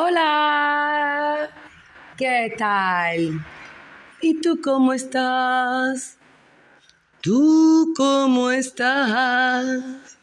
[0.00, 1.50] Hola,
[2.16, 3.44] ¿qué tal?
[4.20, 6.16] ¿Y tú cómo estás?
[7.20, 10.16] ¿Tú cómo estás?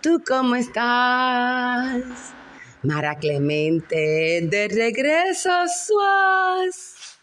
[0.00, 2.04] ¿Tú cómo estás?
[2.84, 7.18] Mara Clemente, de regreso suaz.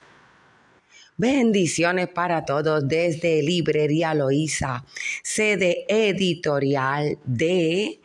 [1.16, 4.84] Bendiciones para todos desde Librería Loíza,
[5.24, 8.02] sede editorial de...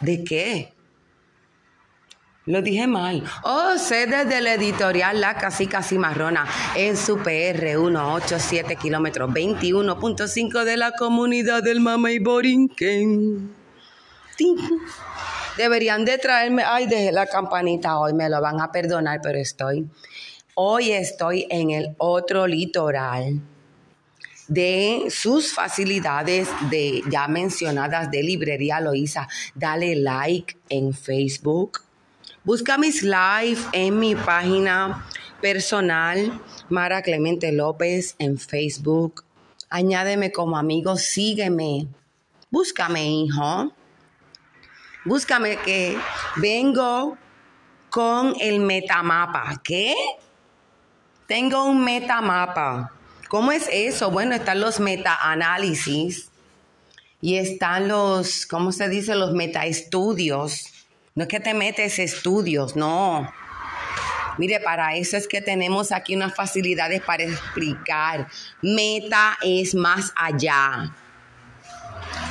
[0.00, 0.72] ¿De qué?
[2.44, 3.22] Lo dije mal.
[3.44, 10.76] Oh, sede de la editorial La Casica Cimarrona en su PR 187 kilómetros 21.5 de
[10.76, 13.54] la comunidad del Mama y Borinquen.
[15.56, 19.88] Deberían de traerme, ay, dejé la campanita hoy, me lo van a perdonar, pero estoy,
[20.54, 23.40] hoy estoy en el otro litoral
[24.48, 29.28] de sus facilidades de ya mencionadas de librería Loíza.
[29.54, 31.82] Dale like en Facebook
[32.44, 35.06] Busca mis live en mi página
[35.40, 39.24] personal, Mara Clemente López, en Facebook.
[39.70, 41.86] Añádeme como amigo, sígueme.
[42.50, 43.72] Búscame, hijo.
[45.04, 45.96] Búscame que
[46.34, 47.16] vengo
[47.90, 49.60] con el metamapa.
[49.62, 49.94] ¿Qué?
[51.28, 52.92] Tengo un metamapa.
[53.28, 54.10] ¿Cómo es eso?
[54.10, 56.28] Bueno, están los metaanálisis
[57.20, 59.14] y están los, ¿cómo se dice?
[59.14, 60.71] Los metaestudios
[61.14, 63.30] no es que te metes estudios, no.
[64.38, 68.28] Mire, para eso es que tenemos aquí unas facilidades para explicar.
[68.62, 70.94] Meta es más allá.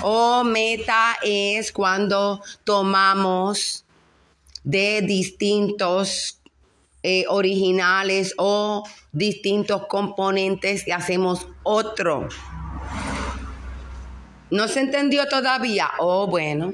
[0.02, 3.86] O meta es cuando tomamos
[4.64, 6.40] de distintos
[7.04, 12.28] eh, originales o distintos componentes y hacemos otro.
[14.50, 15.92] ¿No se entendió todavía?
[16.00, 16.74] Oh, bueno.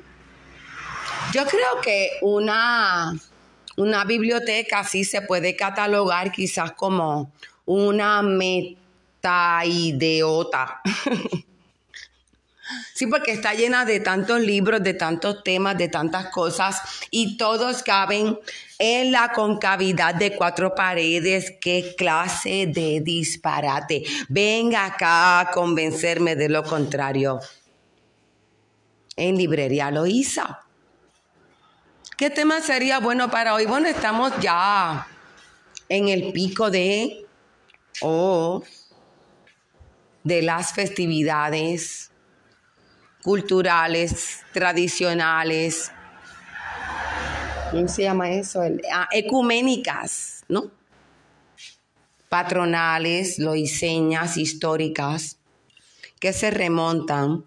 [1.34, 3.14] Yo creo que una,
[3.76, 7.32] una biblioteca sí se puede catalogar quizás como
[7.66, 9.22] una metaideota.
[12.94, 17.82] Sí, porque está llena de tantos libros, de tantos temas, de tantas cosas y todos
[17.82, 18.38] caben
[18.78, 21.54] en la concavidad de cuatro paredes.
[21.62, 24.04] ¿Qué clase de disparate?
[24.28, 27.40] Venga acá a convencerme de lo contrario.
[29.16, 30.44] En librería lo hizo.
[32.18, 33.68] ¿Qué tema sería bueno para hoy?
[33.68, 35.06] Bueno, estamos ya
[35.88, 37.28] en el pico de
[38.02, 38.64] o
[40.24, 42.10] de las festividades
[43.22, 45.92] culturales, tradicionales,
[47.70, 48.64] ¿cómo se llama eso?
[48.92, 50.72] Ah, ecuménicas, ¿no?
[52.30, 55.38] Patronales, loiseñas, históricas,
[56.20, 57.46] que se remontan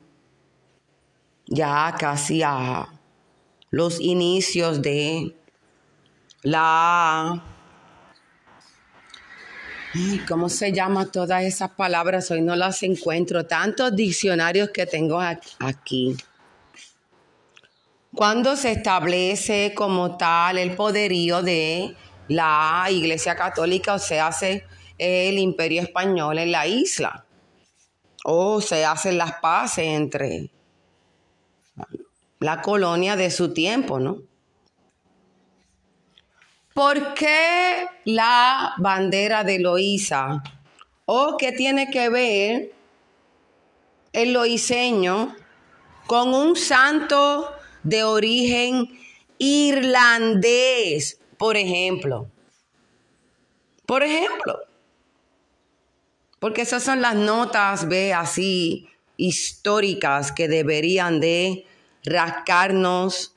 [1.49, 3.00] ya casi a
[3.71, 5.37] los inicios de
[6.43, 7.45] la...
[10.29, 12.31] ¿Cómo se llama todas esas palabras?
[12.31, 13.47] Hoy no las encuentro.
[13.47, 16.17] Tantos diccionarios que tengo aquí.
[18.15, 21.97] Cuando se establece como tal el poderío de
[22.29, 24.65] la Iglesia Católica o se hace
[24.97, 27.25] el imperio español en la isla
[28.25, 30.51] o se hacen las paces entre
[32.41, 34.23] la colonia de su tiempo, ¿no?
[36.75, 40.43] ¿Por qué la bandera de Loíza?
[41.05, 42.73] ¿O qué tiene que ver
[44.13, 45.37] el loiseño
[46.07, 47.53] con un santo
[47.83, 48.89] de origen
[49.39, 52.31] irlandés, por ejemplo?
[53.85, 54.61] Por ejemplo.
[56.39, 61.67] Porque esas son las notas, ve, así históricas que deberían de
[62.05, 63.35] rascarnos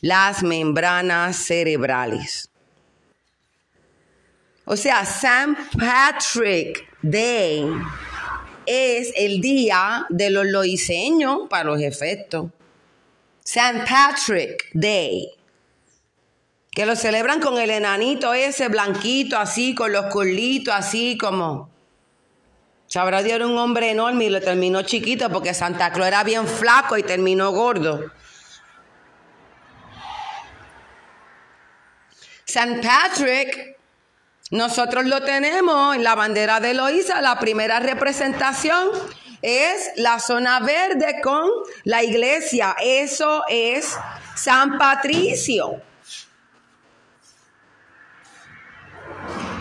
[0.00, 2.50] las membranas cerebrales.
[4.64, 5.56] O sea, St.
[5.78, 7.64] Patrick Day
[8.66, 12.50] es el día de los loiseños para los efectos.
[13.44, 13.84] St.
[13.88, 15.30] Patrick Day.
[16.72, 21.70] Que lo celebran con el enanito ese blanquito, así, con los culitos, así como.
[22.96, 26.46] Sabrá Dios era un hombre enorme y lo terminó chiquito porque Santa Claus era bien
[26.46, 28.10] flaco y terminó gordo.
[32.46, 33.76] San Patrick,
[34.50, 38.88] nosotros lo tenemos en la bandera de Loíza, la primera representación
[39.42, 41.50] es la zona verde con
[41.84, 42.76] la iglesia.
[42.80, 43.94] Eso es
[44.36, 45.82] San Patricio.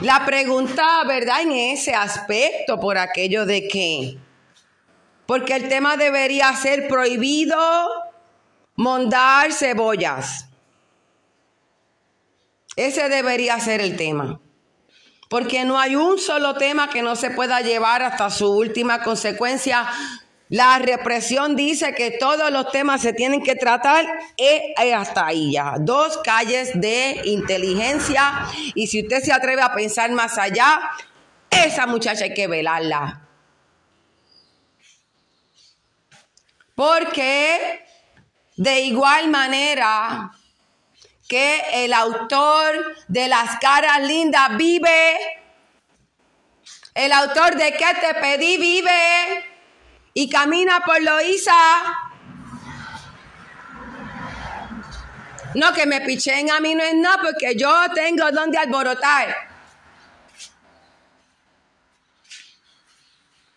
[0.06, 1.42] La pregunta, ¿verdad?
[1.42, 4.20] En ese aspecto, por aquello de que,
[5.26, 7.58] porque el tema debería ser prohibido
[8.76, 10.48] mondar cebollas.
[12.76, 14.40] Ese debería ser el tema.
[15.28, 19.88] Porque no hay un solo tema que no se pueda llevar hasta su última consecuencia.
[20.50, 24.06] La represión dice que todos los temas se tienen que tratar
[24.38, 25.76] eh, hasta ahí ya.
[25.80, 28.46] Dos calles de inteligencia.
[28.76, 30.92] Y si usted se atreve a pensar más allá,
[31.50, 33.22] esa muchacha hay que velarla.
[36.76, 37.84] Porque
[38.56, 40.32] de igual manera
[41.28, 45.18] que el autor de las caras lindas vive,
[46.94, 49.55] el autor de que te pedí vive
[50.18, 51.54] y camina por Loíza.
[55.56, 59.36] No, que me pichen a mí no es nada porque yo tengo donde alborotar.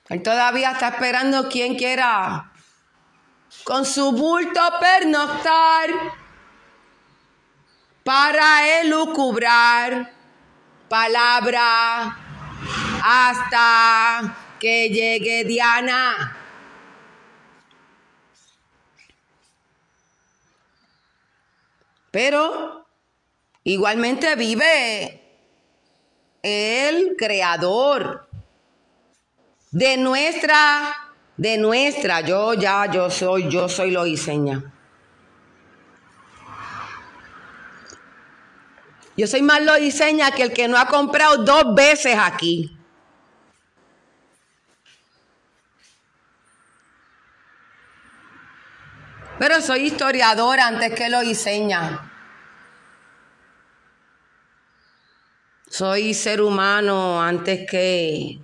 [0.09, 2.51] Él todavía está esperando quien quiera
[3.63, 5.91] con su bulto pernoctar
[8.03, 10.13] para elucubrar
[10.89, 12.19] palabra
[13.05, 16.35] hasta que llegue Diana.
[22.19, 22.85] Pero
[23.63, 25.23] igualmente vive
[26.43, 28.29] el creador
[29.71, 34.65] de nuestra, de nuestra, yo ya, yo soy, yo soy lo diseña.
[39.17, 42.77] Yo soy más lo diseña que el que no ha comprado dos veces aquí.
[49.39, 52.08] Pero soy historiadora antes que lo diseña.
[55.79, 58.41] Soy ser humano antes que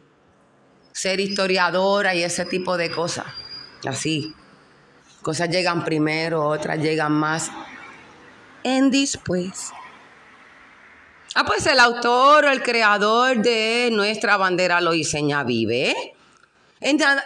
[0.92, 3.26] ser historiadora y ese tipo de cosas.
[3.84, 4.32] Así.
[5.20, 7.50] Cosas llegan primero, otras llegan más
[8.62, 9.72] en después.
[11.34, 15.92] Ah, pues el autor o el creador de nuestra bandera lo diseña vive.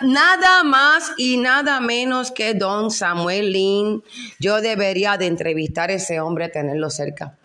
[0.00, 4.02] Nada más y nada menos que don Samuel Lin.
[4.38, 7.37] Yo debería de entrevistar a ese hombre, tenerlo cerca.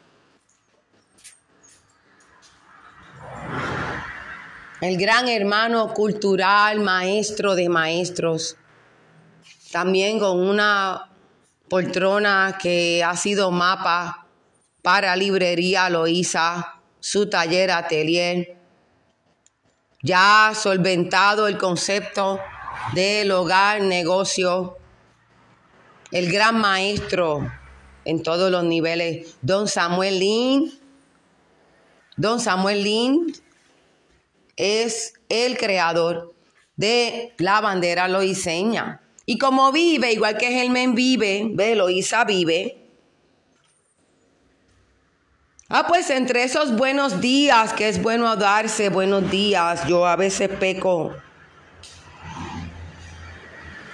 [4.84, 8.58] El gran hermano cultural, maestro de maestros.
[9.72, 11.10] También con una
[11.70, 14.28] poltrona que ha sido mapa
[14.82, 18.58] para librería Loíza, su taller atelier.
[20.02, 22.42] Ya solventado el concepto
[22.94, 24.76] del hogar, negocio,
[26.12, 27.50] el gran maestro
[28.04, 30.74] en todos los niveles, don Samuel Lin.
[32.18, 33.43] Don Samuel Lin
[34.56, 36.34] es el creador
[36.76, 39.02] de la bandera loiseña.
[39.26, 42.84] Y como vive, igual que Germán vive, ve, Loíza vive,
[45.76, 50.48] Ah, pues entre esos buenos días, que es bueno darse buenos días, yo a veces
[50.48, 51.16] peco.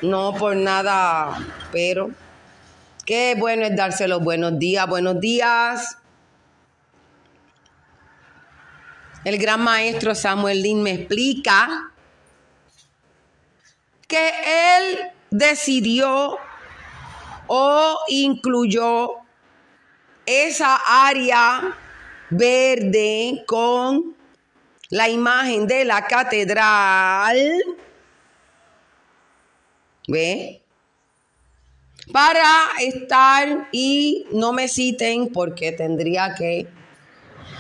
[0.01, 1.37] No por nada,
[1.71, 2.09] pero
[3.05, 5.98] qué bueno es darse los buenos días, buenos días.
[9.23, 11.91] El gran maestro Samuel Lin me explica
[14.07, 14.29] que
[14.77, 16.37] él decidió
[17.47, 19.11] o incluyó
[20.25, 21.75] esa área
[22.29, 24.15] verde con
[24.89, 27.37] la imagen de la catedral.
[30.07, 30.61] ¿Ve?
[32.11, 32.45] Para
[32.79, 36.67] estar y no me citen porque tendría que,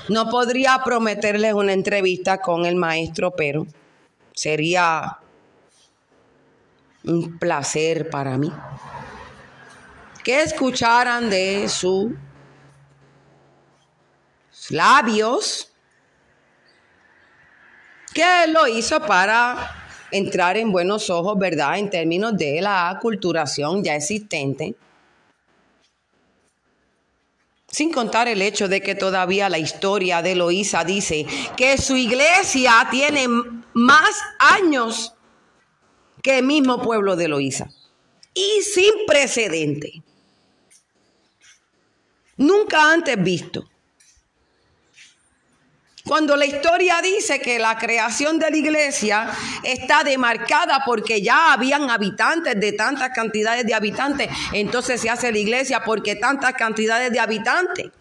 [0.09, 3.65] no podría prometerles una entrevista con el maestro, pero
[4.33, 5.17] sería
[7.03, 8.51] un placer para mí
[10.23, 12.15] que escucharan de su
[14.69, 15.71] labios,
[18.13, 19.71] que lo hizo para
[20.11, 21.77] entrar en buenos ojos, ¿verdad?
[21.77, 24.75] En términos de la aculturación ya existente.
[27.71, 32.87] Sin contar el hecho de que todavía la historia de Loíza dice que su iglesia
[32.89, 33.27] tiene
[33.73, 35.13] más años
[36.23, 37.69] que el mismo pueblo de Loíza.
[38.33, 40.03] Y sin precedente.
[42.37, 43.69] Nunca antes visto.
[46.05, 49.29] Cuando la historia dice que la creación de la iglesia
[49.63, 55.37] está demarcada porque ya habían habitantes de tantas cantidades de habitantes, entonces se hace la
[55.37, 57.91] iglesia porque tantas cantidades de habitantes.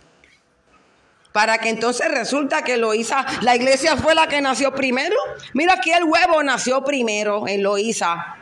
[1.33, 5.17] Para que entonces resulta que Loíza, la iglesia fue la que nació primero.
[5.53, 8.37] Mira aquí el huevo nació primero en Loíza.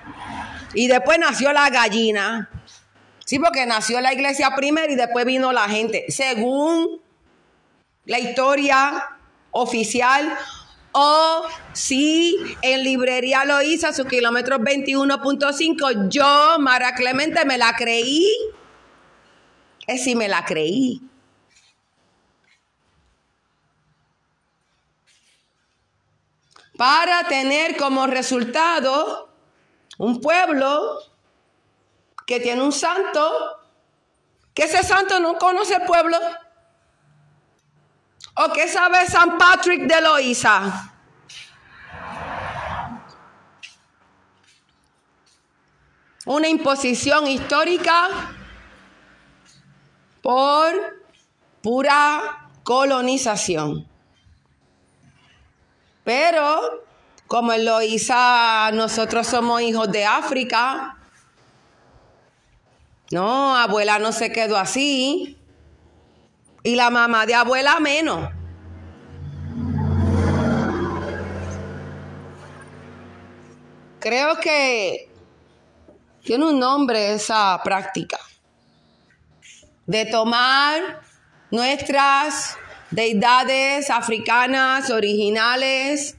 [0.74, 2.48] Y después nació la gallina.
[3.24, 6.04] Sí, porque nació la iglesia primero y después vino la gente.
[6.08, 7.00] Según
[8.04, 9.15] la historia
[9.56, 10.36] oficial
[10.92, 17.74] o si en librería lo hizo a su kilómetro 21.5, yo, Mara Clemente, me la
[17.76, 18.26] creí.
[19.86, 21.02] Es si me la creí.
[26.78, 29.28] Para tener como resultado
[29.98, 30.98] un pueblo
[32.26, 33.60] que tiene un santo,
[34.54, 36.18] que ese santo no conoce el pueblo.
[38.38, 40.92] ¿O qué sabe San Patrick de Loíza?
[46.26, 48.34] Una imposición histórica
[50.20, 50.74] por
[51.62, 53.88] pura colonización.
[56.04, 56.84] Pero,
[57.26, 60.98] como en Loíza, nosotros somos hijos de África.
[63.10, 65.38] No, abuela no se quedó así.
[66.66, 68.28] Y la mamá de abuela menos.
[74.00, 75.08] Creo que
[76.24, 78.18] tiene un nombre esa práctica
[79.86, 81.02] de tomar
[81.52, 82.56] nuestras
[82.90, 86.16] deidades africanas originales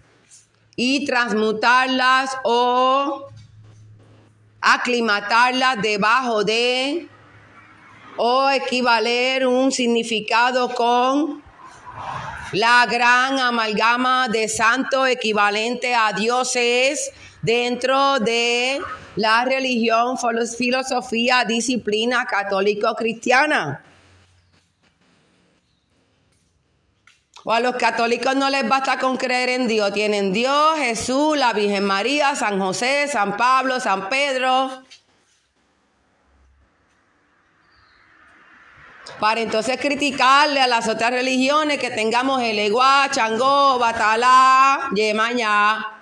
[0.78, 3.28] y transmutarlas o
[4.62, 7.10] aclimatarlas debajo de
[8.18, 11.42] o equivaler un significado con
[12.54, 18.80] la gran amalgama de santo equivalente a dioses dentro de
[19.16, 20.18] la religión,
[20.58, 23.84] filosofía, disciplina católico-cristiana.
[27.44, 29.94] O a los católicos no les basta con creer en Dios.
[29.94, 34.84] Tienen Dios, Jesús, la Virgen María, San José, San Pablo, San Pedro.
[39.20, 45.94] Para entonces criticarle a las otras religiones que tengamos el Eguá, Changó, Batalá, Yemañá.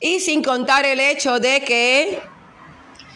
[0.00, 2.22] Y sin contar el hecho de que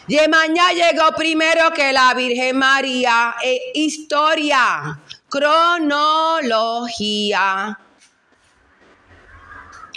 [0.07, 3.35] Yemañá llegó primero que la Virgen María.
[3.43, 4.97] E historia,
[5.29, 6.27] cronología.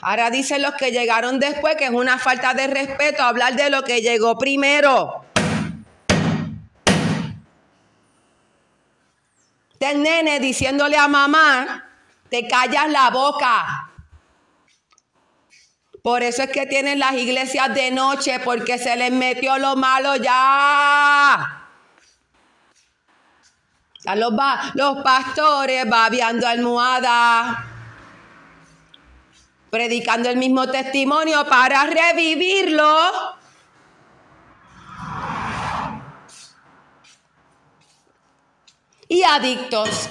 [0.03, 3.83] Ahora dicen los que llegaron después que es una falta de respeto hablar de lo
[3.83, 5.27] que llegó primero.
[9.79, 11.87] Del nene diciéndole a mamá,
[12.31, 13.91] te callas la boca.
[16.03, 20.17] Por eso es que tienen las iglesias de noche, porque se les metió lo malo
[20.17, 21.67] ya.
[24.15, 24.33] Los,
[24.75, 27.70] los pastores babeando almohada
[29.71, 32.99] predicando el mismo testimonio para revivirlo.
[39.09, 40.11] Y adictos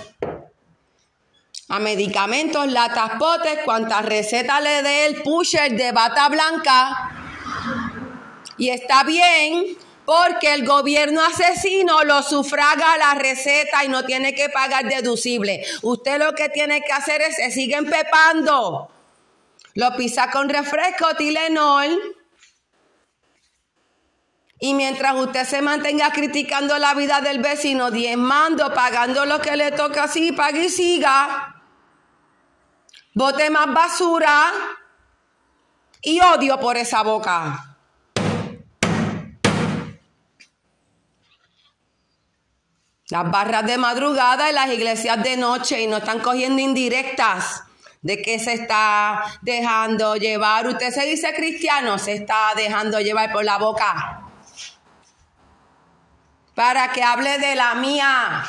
[1.69, 7.11] a medicamentos, latas, potes, cuantas recetas le dé el pusher de bata blanca.
[8.57, 14.49] Y está bien, porque el gobierno asesino lo sufraga la receta y no tiene que
[14.49, 15.63] pagar deducible.
[15.83, 18.89] Usted lo que tiene que hacer es se sigue empepando.
[19.75, 22.15] Lo pisa con refresco, Tilenol.
[24.59, 29.71] Y mientras usted se mantenga criticando la vida del vecino, diezmando, pagando lo que le
[29.71, 31.55] toca así, pague y siga.
[33.13, 34.51] Bote más basura
[36.01, 37.77] y odio por esa boca.
[43.09, 47.63] Las barras de madrugada y las iglesias de noche y no están cogiendo indirectas
[48.01, 50.67] de qué se está dejando llevar.
[50.67, 54.21] Usted se dice cristiano, se está dejando llevar por la boca.
[56.55, 58.43] Para que hable de la mía.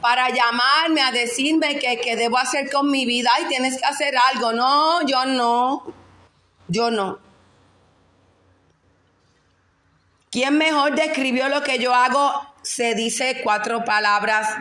[0.00, 4.14] Para llamarme a decirme que, que debo hacer con mi vida y tienes que hacer
[4.32, 4.52] algo.
[4.52, 5.94] No, yo no.
[6.68, 7.18] Yo no.
[10.30, 14.56] ¿Quién mejor describió lo que yo hago se dice cuatro palabras,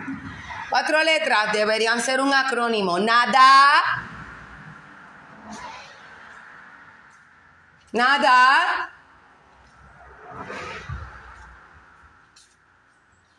[0.70, 3.00] cuatro letras, deberían ser un acrónimo.
[3.00, 4.10] Nada.
[7.92, 8.92] Nada.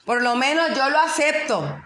[0.04, 1.82] Por lo menos yo lo acepto.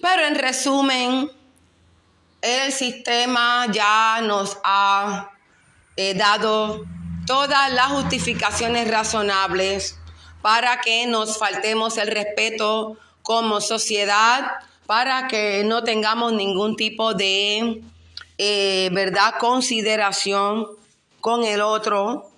[0.00, 1.30] Pero en resumen,
[2.42, 5.30] el sistema ya nos ha
[5.96, 6.84] eh, dado
[7.26, 9.98] todas las justificaciones razonables
[10.42, 14.52] para que nos faltemos el respeto como sociedad
[14.86, 17.82] para que no tengamos ningún tipo de
[18.38, 20.66] eh, verdad consideración
[21.20, 22.29] con el otro.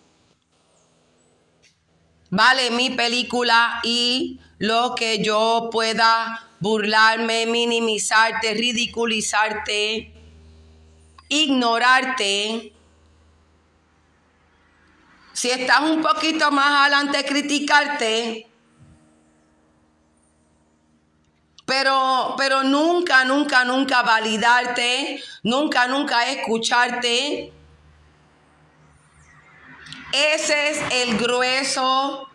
[2.35, 10.15] Vale mi película y lo que yo pueda burlarme, minimizarte, ridiculizarte,
[11.29, 12.73] ignorarte.
[15.35, 18.47] Si estás un poquito más adelante, criticarte.
[21.67, 27.53] Pero, pero nunca, nunca, nunca validarte, nunca, nunca escucharte.
[30.13, 32.29] Ese es el grueso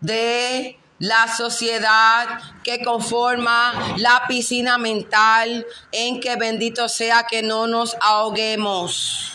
[0.00, 7.96] de la sociedad que conforma la piscina mental en que bendito sea que no nos
[8.00, 9.32] ahoguemos.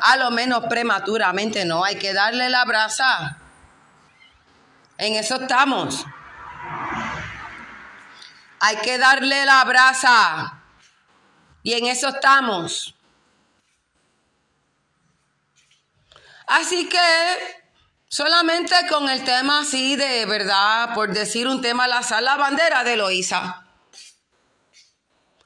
[0.00, 3.38] A lo menos prematuramente no, hay que darle la brasa.
[4.98, 6.04] En eso estamos.
[8.60, 10.58] Hay que darle la brasa.
[11.62, 12.94] Y en eso estamos.
[16.50, 16.98] Así que
[18.08, 22.84] solamente con el tema así de verdad, por decir un tema al azar, la bandera
[22.84, 23.64] de Loíza.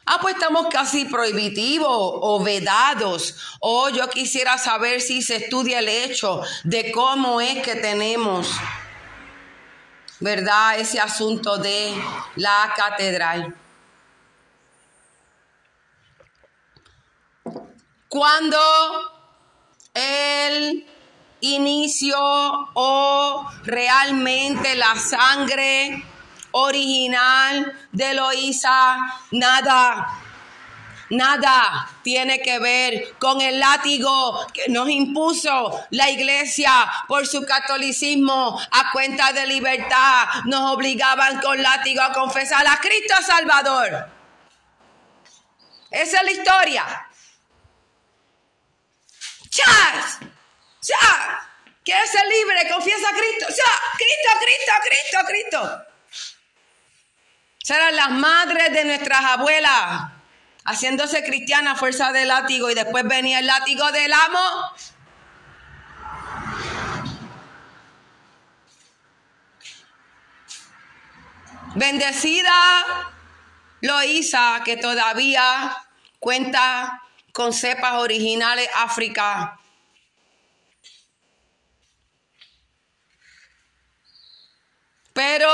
[0.07, 3.37] Ah, pues estamos casi prohibitivos o vedados.
[3.61, 8.49] O yo quisiera saber si se estudia el hecho de cómo es que tenemos
[10.21, 10.79] ¿verdad?
[10.79, 11.95] Ese asunto de
[12.37, 13.55] la catedral.
[18.09, 18.59] Cuando
[19.93, 20.94] el
[21.45, 26.05] inicio o realmente la sangre
[26.53, 28.97] original de Loisa,
[29.33, 30.21] nada
[31.11, 36.73] Nada tiene que ver con el látigo que nos impuso la iglesia
[37.07, 40.27] por su catolicismo a cuenta de libertad.
[40.47, 44.09] Nos obligaban con látigo a confesar a Cristo Salvador.
[45.91, 47.09] Esa es la historia.
[49.51, 50.19] ¡Chas!
[50.85, 51.51] ¡Ya!
[51.85, 52.69] ¿Quieres ser libre?
[52.71, 53.47] Confiesa a Cristo.
[53.49, 53.73] ¡Ya!
[53.97, 55.87] Cristo, Cristo, Cristo, Cristo.
[57.63, 60.13] Serán las madres de nuestras abuelas
[60.67, 64.73] haciéndose cristiana a fuerza de látigo y después venía el látigo del amo.
[71.75, 73.13] Bendecida
[73.81, 75.77] Loísa, que todavía
[76.21, 79.59] cuenta con cepas originales África.
[85.15, 85.49] Pero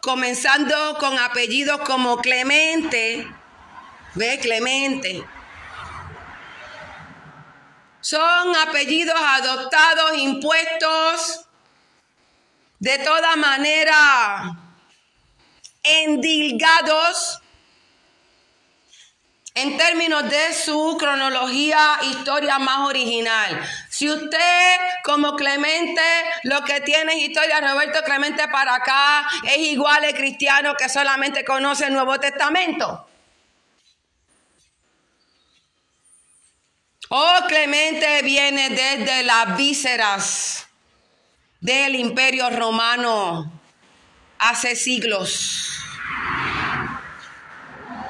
[0.00, 3.28] comenzando con apellidos como Clemente,
[4.14, 5.22] Ve, Clemente.
[8.00, 11.46] Son apellidos adoptados, impuestos,
[12.78, 14.56] de toda manera
[15.82, 17.41] endilgados
[19.54, 23.62] en términos de su cronología, historia más original.
[23.90, 26.02] Si usted, como Clemente,
[26.44, 31.44] lo que tiene es historia Roberto Clemente para acá, es igual el cristiano que solamente
[31.44, 33.06] conoce el Nuevo Testamento.
[37.10, 40.66] Oh, Clemente viene desde las vísceras
[41.60, 43.52] del imperio romano
[44.38, 45.71] hace siglos.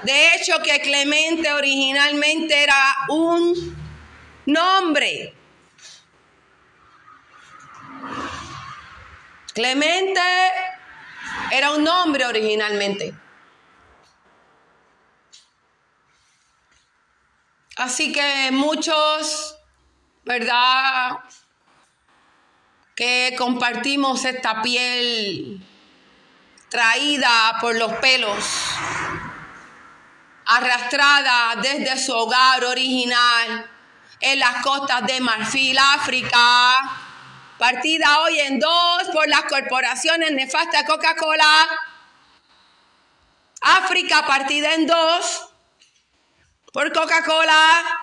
[0.05, 3.77] De hecho, que Clemente originalmente era un
[4.47, 5.35] nombre.
[9.55, 10.21] Clemente
[11.51, 13.15] era un nombre originalmente.
[17.77, 19.57] Así que muchos,
[20.25, 21.19] ¿verdad?
[22.95, 25.61] Que compartimos esta piel
[26.69, 28.45] traída por los pelos,
[30.47, 33.71] arrastrada desde su hogar original
[34.21, 36.75] en las costas de Marfil, África,
[37.59, 41.69] partida hoy en dos por las corporaciones nefastas Coca-Cola,
[43.61, 45.49] África partida en dos
[46.73, 47.99] por Coca-Cola.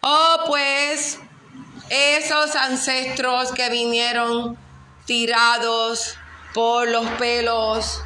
[0.00, 1.18] Oh, pues
[1.90, 4.56] esos ancestros que vinieron
[5.06, 6.16] tirados
[6.58, 8.02] por los pelos,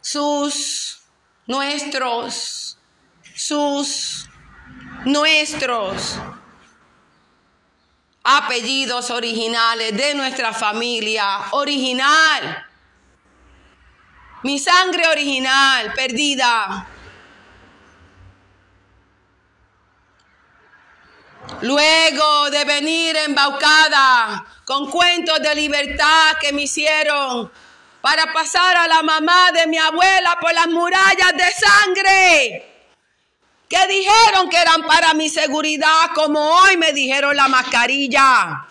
[0.00, 0.98] sus,
[1.46, 2.76] nuestros,
[3.32, 4.28] sus,
[5.04, 6.18] nuestros.
[8.24, 12.66] Apellidos originales de nuestra familia original.
[14.42, 16.88] Mi sangre original perdida.
[21.62, 27.50] Luego de venir embaucada con cuentos de libertad que me hicieron
[28.00, 32.72] para pasar a la mamá de mi abuela por las murallas de sangre
[33.68, 38.66] que dijeron que eran para mi seguridad, como hoy me dijeron la mascarilla.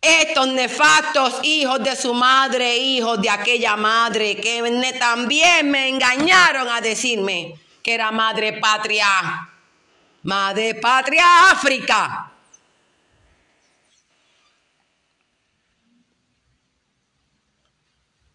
[0.00, 6.80] Estos nefastos hijos de su madre, hijos de aquella madre, que también me engañaron a
[6.80, 9.48] decirme que era madre patria.
[10.22, 12.30] Madre patria África.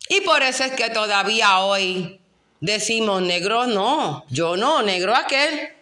[0.08, 2.20] Y por eso es que todavía hoy
[2.60, 5.76] decimos negro no, yo no, negro aquel.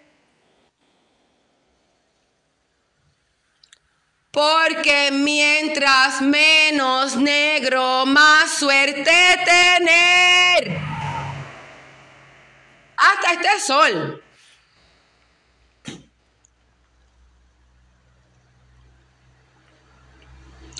[4.32, 9.12] Porque mientras menos negro, más suerte
[9.46, 10.93] tener.
[13.04, 14.24] Hasta este sol.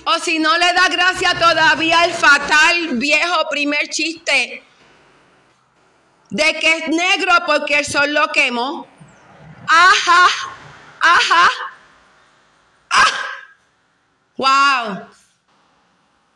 [0.06, 4.62] O si no le da gracia todavía el fatal viejo primer chiste
[6.30, 8.86] de que es negro porque el sol lo quemó.
[9.66, 10.26] Ajá,
[11.00, 11.50] ajá,
[12.90, 13.06] ah.
[14.36, 15.08] Wow.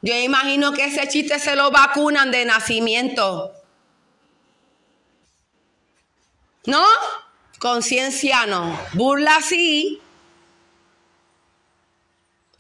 [0.00, 3.57] Yo imagino que ese chiste se lo vacunan de nacimiento.
[6.66, 6.84] ¿No?
[7.58, 8.78] Conciencia no.
[8.92, 10.00] Burla sí.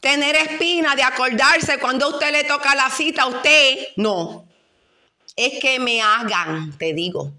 [0.00, 4.48] Tener espina de acordarse cuando usted le toca la cita, a usted no
[5.38, 7.32] es que me hagan, te digo.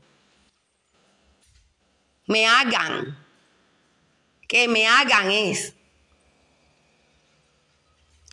[2.27, 3.17] Me hagan.
[4.47, 5.73] Que me hagan es.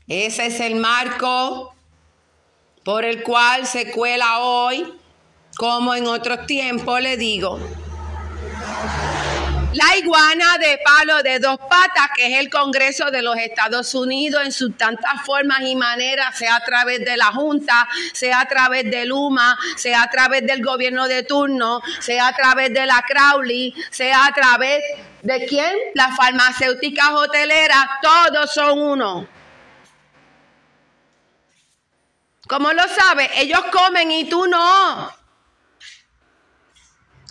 [0.06, 1.74] Ese es el marco
[2.84, 4.94] por el cual se cuela hoy,
[5.56, 7.58] como en otros tiempos le digo,
[9.76, 14.42] la iguana de palo de dos patas, que es el Congreso de los Estados Unidos
[14.44, 18.90] en sus tantas formas y maneras, sea a través de la Junta, sea a través
[18.90, 23.74] de Luma, sea a través del gobierno de turno, sea a través de la Crowley,
[23.90, 24.82] sea a través
[25.22, 25.74] de quién?
[25.94, 29.28] Las farmacéuticas hoteleras, todos son uno.
[32.48, 33.28] ¿Cómo lo sabes?
[33.36, 35.25] Ellos comen y tú no.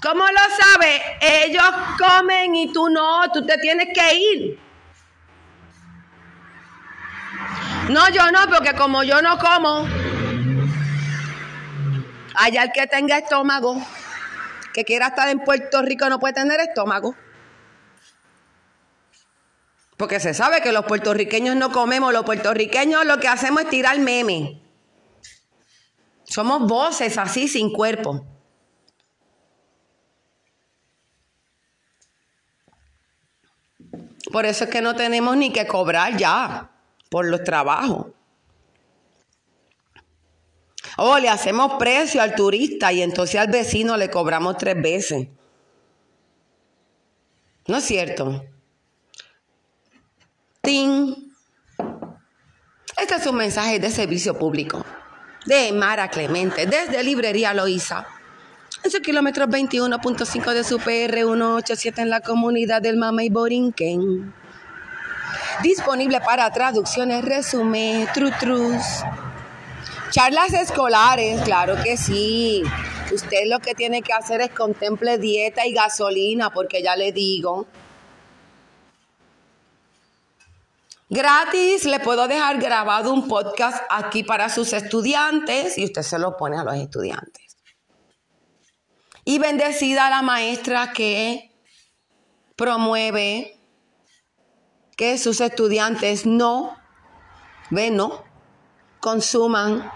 [0.02, 1.02] ¿Cómo lo sabes?
[1.22, 1.64] Ellos
[1.98, 4.60] comen y tú no, tú te tienes que ir.
[7.90, 9.88] No, yo no, porque como yo no como,
[12.36, 13.80] allá el que tenga estómago,
[14.74, 17.16] que quiera estar en Puerto Rico no puede tener estómago.
[19.98, 23.98] Porque se sabe que los puertorriqueños no comemos, los puertorriqueños lo que hacemos es tirar
[24.00, 24.62] meme.
[26.26, 28.35] Somos voces así sin cuerpo.
[34.36, 36.70] Por eso es que no tenemos ni que cobrar ya
[37.10, 38.08] por los trabajos.
[40.98, 45.30] O le hacemos precio al turista y entonces al vecino le cobramos tres veces.
[47.68, 48.44] ¿No es cierto?
[50.60, 51.16] ¡Ting!
[52.98, 54.86] Este es un mensaje de servicio público
[55.46, 58.06] de Mara Clemente desde Librería Loíza
[58.86, 64.32] en su kilómetro 21.5 de su PR 187 en la comunidad del Mamey Borinquen.
[65.64, 68.84] Disponible para traducciones, resumen, trutrus.
[70.12, 72.62] Charlas escolares, claro que sí.
[73.12, 77.66] Usted lo que tiene que hacer es contemple dieta y gasolina, porque ya le digo.
[81.10, 86.38] Gratis, le puedo dejar grabado un podcast aquí para sus estudiantes y usted se lo
[86.38, 87.45] pone a los estudiantes.
[89.26, 91.52] Y bendecida la maestra que
[92.56, 93.60] promueve
[94.96, 96.78] que sus estudiantes no,
[97.70, 98.24] no,
[99.00, 99.92] consuman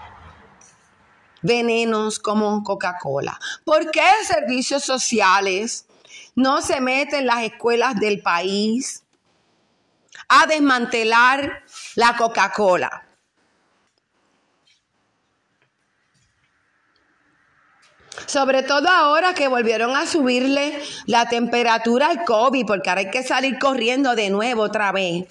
[1.42, 3.38] venenos como Coca-Cola.
[3.64, 5.86] ¿Por qué servicios sociales
[6.34, 9.04] no se meten en las escuelas del país
[10.28, 11.64] a desmantelar
[11.94, 13.09] la Coca-Cola?
[18.26, 23.22] Sobre todo ahora que volvieron a subirle la temperatura al COVID, porque ahora hay que
[23.22, 25.26] salir corriendo de nuevo otra vez.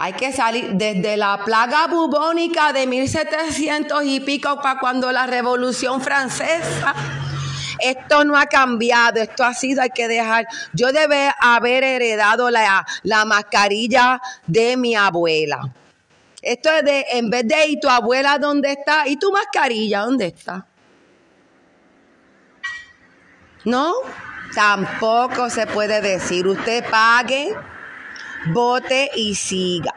[0.00, 6.00] Hay que salir desde la plaga bubónica de 1700 y pico para cuando la Revolución
[6.00, 6.94] Francesa.
[7.80, 10.46] Esto no ha cambiado, esto ha sido, hay que dejar.
[10.72, 15.72] Yo debe haber heredado la, la mascarilla de mi abuela.
[16.42, 19.08] Esto es de, en vez de, ¿y tu abuela dónde está?
[19.08, 20.66] ¿Y tu mascarilla dónde está?
[23.64, 23.94] No,
[24.54, 26.46] tampoco se puede decir.
[26.46, 27.54] Usted pague,
[28.52, 29.94] vote y siga.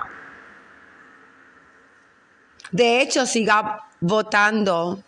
[2.71, 5.03] De hecho, siga votando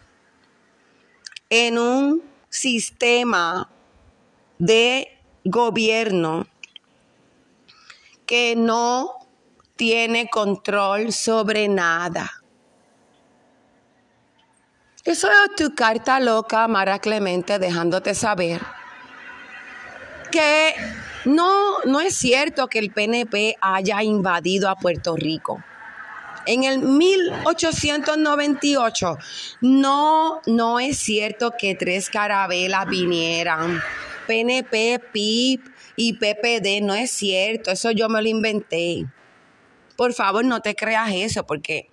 [1.49, 3.69] en un sistema
[4.59, 5.07] de
[5.43, 6.45] gobierno
[8.25, 9.22] que no
[9.75, 12.31] tiene control sobre nada.
[15.03, 18.61] Eso es tu carta loca, Mara Clemente, dejándote saber
[20.33, 20.73] que
[21.25, 25.63] no, no es cierto que el PNP haya invadido a Puerto Rico.
[26.47, 29.17] En el 1898
[29.61, 33.79] no, no es cierto que tres carabelas vinieran.
[34.25, 39.05] PNP, PIP y PPD, no es cierto, eso yo me lo inventé.
[39.95, 41.89] Por favor, no te creas eso, porque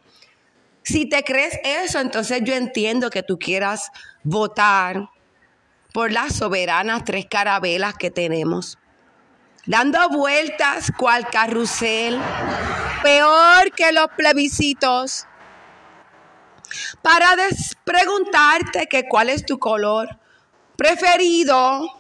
[0.83, 3.91] si te crees eso, entonces yo entiendo que tú quieras
[4.23, 5.11] votar
[5.93, 8.79] por las soberanas tres carabelas que tenemos.
[9.67, 12.19] Dando vueltas cual carrusel,
[13.03, 15.27] peor que los plebiscitos,
[17.03, 17.37] para
[17.85, 20.19] preguntarte que cuál es tu color
[20.77, 22.00] preferido.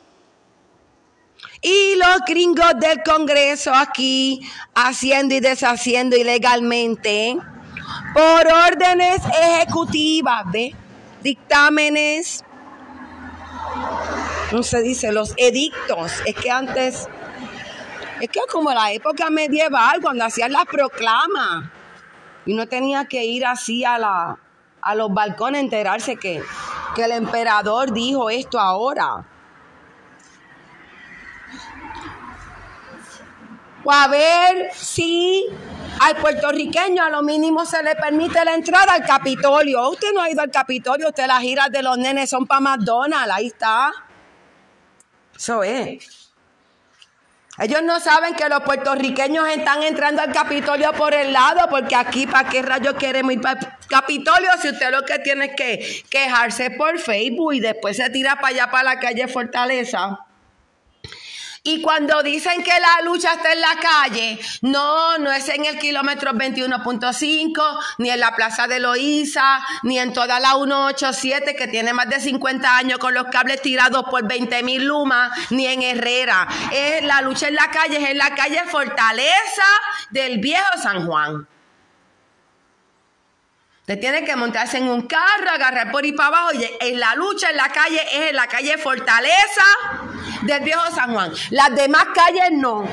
[1.62, 4.40] Y los gringos del Congreso aquí
[4.74, 7.36] haciendo y deshaciendo ilegalmente
[8.14, 10.74] por órdenes ejecutivas, ¿ve?
[11.22, 12.44] Dictámenes,
[14.52, 16.12] no se dice, los edictos.
[16.24, 17.08] Es que antes,
[18.20, 21.70] es que como la época medieval, cuando hacían las proclamas,
[22.46, 24.38] y no tenía que ir así a, la,
[24.80, 26.42] a los balcones a enterarse que,
[26.94, 29.26] que el emperador dijo esto ahora.
[33.84, 35.46] O a ver si
[36.00, 39.88] al puertorriqueño a lo mínimo se le permite la entrada al Capitolio.
[39.90, 43.34] Usted no ha ido al Capitolio, usted las giras de los nenes son para McDonald's,
[43.34, 43.92] ahí está.
[45.36, 46.20] Eso es.
[47.58, 52.26] Ellos no saben que los puertorriqueños están entrando al Capitolio por el lado, porque aquí,
[52.26, 54.50] ¿para qué rayos queremos ir para el Capitolio?
[54.62, 58.48] Si usted lo que tiene es que quejarse por Facebook y después se tira para
[58.48, 60.18] allá, para la calle Fortaleza.
[61.62, 65.78] Y cuando dicen que la lucha está en la calle, no, no es en el
[65.78, 71.92] kilómetro 21.5, ni en la Plaza de Loíza, ni en toda la 187 que tiene
[71.92, 76.48] más de 50 años con los cables tirados por 20 mil lumas, ni en Herrera.
[76.72, 79.66] Es, la lucha en la calle es en la calle Fortaleza
[80.10, 81.46] del Viejo San Juan.
[83.80, 86.52] Usted tiene que montarse en un carro, agarrar por ahí para abajo.
[86.54, 89.64] Y en la lucha en la calle es en la calle Fortaleza
[90.42, 91.32] del Viejo San Juan.
[91.50, 92.84] Las demás calles no.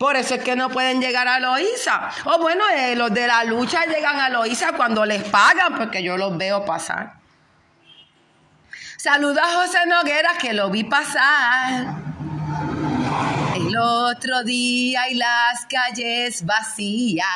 [0.00, 2.10] Por eso es que no pueden llegar a Loíza.
[2.24, 6.16] O bueno, eh, los de la lucha llegan a Loíza cuando les pagan, porque yo
[6.16, 7.20] los veo pasar.
[8.96, 11.94] Saluda a José Noguera, que lo vi pasar.
[13.56, 17.26] El otro día y las calles vacías.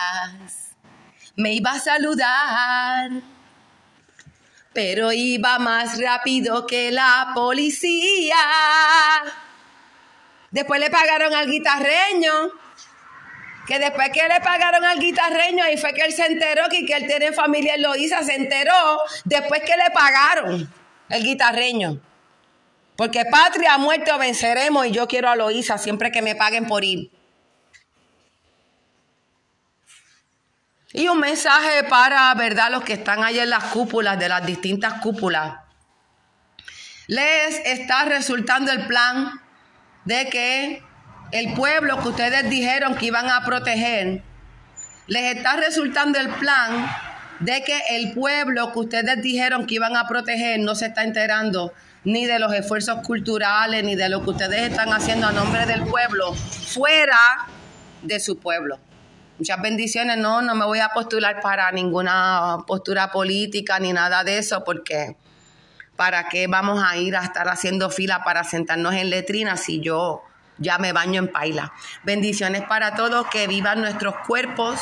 [1.36, 3.10] Me iba a saludar,
[4.74, 8.36] pero iba más rápido que la policía.
[10.50, 12.32] Después le pagaron al guitarreño,
[13.66, 16.94] que después que le pagaron al guitarreño, ahí fue que él se enteró que, que
[16.94, 20.70] él tiene familia en Loíza, se enteró después que le pagaron
[21.08, 22.00] el guitarreño.
[22.96, 26.84] Porque patria, muerte o venceremos y yo quiero a Loíza siempre que me paguen por
[26.84, 27.10] ir.
[30.96, 35.00] Y un mensaje para, ¿verdad?, los que están ahí en las cúpulas, de las distintas
[35.02, 35.56] cúpulas.
[37.08, 39.40] Les está resultando el plan
[40.04, 40.84] de que
[41.32, 44.22] el pueblo que ustedes dijeron que iban a proteger,
[45.08, 46.88] les está resultando el plan
[47.40, 51.72] de que el pueblo que ustedes dijeron que iban a proteger no se está enterando
[52.04, 55.82] ni de los esfuerzos culturales, ni de lo que ustedes están haciendo a nombre del
[55.82, 57.18] pueblo, fuera
[58.02, 58.78] de su pueblo.
[59.36, 64.38] Muchas bendiciones, no, no me voy a postular para ninguna postura política ni nada de
[64.38, 65.16] eso, porque
[65.96, 70.22] ¿para qué vamos a ir a estar haciendo fila para sentarnos en letrinas si yo
[70.58, 71.72] ya me baño en paila?
[72.04, 74.78] Bendiciones para todos, que vivan nuestros cuerpos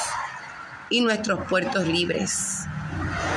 [0.90, 2.66] y nuestros puertos libres.